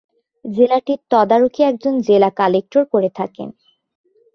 জেলাটির 0.45 0.99
তদারকি 1.11 1.61
একজন 1.63 1.93
জেলা 2.01 2.29
কালেক্টর 2.39 2.83
করে 2.85 3.09
থাকেন। 3.15 3.49